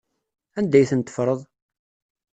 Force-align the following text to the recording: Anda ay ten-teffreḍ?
Anda 0.57 0.75
ay 0.79 0.87
ten-teffreḍ? 0.91 1.39